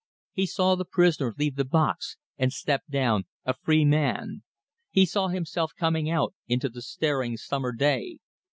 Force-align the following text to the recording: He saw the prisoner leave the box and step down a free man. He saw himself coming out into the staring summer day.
He 0.33 0.47
saw 0.47 0.73
the 0.73 0.83
prisoner 0.85 1.35
leave 1.37 1.57
the 1.57 1.63
box 1.63 2.17
and 2.35 2.51
step 2.51 2.81
down 2.89 3.25
a 3.45 3.53
free 3.53 3.85
man. 3.85 4.41
He 4.89 5.05
saw 5.05 5.27
himself 5.27 5.73
coming 5.77 6.09
out 6.09 6.33
into 6.47 6.69
the 6.69 6.81
staring 6.81 7.37
summer 7.37 7.71
day. 7.71 8.17